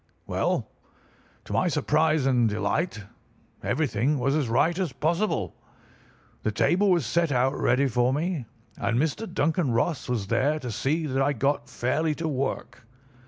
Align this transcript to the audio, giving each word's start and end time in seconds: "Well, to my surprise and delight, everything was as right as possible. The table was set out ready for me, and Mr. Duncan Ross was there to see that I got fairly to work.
"Well, 0.25 0.67
to 1.45 1.53
my 1.53 1.67
surprise 1.67 2.25
and 2.25 2.49
delight, 2.49 3.03
everything 3.61 4.17
was 4.17 4.35
as 4.35 4.49
right 4.49 4.75
as 4.79 4.93
possible. 4.93 5.55
The 6.41 6.51
table 6.51 6.89
was 6.89 7.05
set 7.05 7.31
out 7.31 7.53
ready 7.55 7.85
for 7.87 8.11
me, 8.11 8.47
and 8.77 8.97
Mr. 8.97 9.31
Duncan 9.31 9.69
Ross 9.69 10.09
was 10.09 10.25
there 10.25 10.57
to 10.61 10.71
see 10.71 11.05
that 11.05 11.21
I 11.21 11.33
got 11.33 11.69
fairly 11.69 12.15
to 12.15 12.27
work. 12.27 12.83